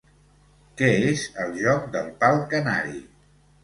Què 0.79 0.89
és 1.11 1.27
el 1.45 1.55
joc 1.61 1.87
del 1.99 2.11
pal 2.25 2.45
canari? 2.57 3.01